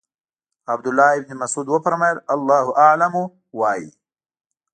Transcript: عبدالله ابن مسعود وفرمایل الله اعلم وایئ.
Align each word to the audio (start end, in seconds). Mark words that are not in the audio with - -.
عبدالله 0.73 1.11
ابن 1.19 1.29
مسعود 1.43 1.67
وفرمایل 1.69 2.17
الله 2.35 2.65
اعلم 2.85 3.13
وایئ. 3.59 3.87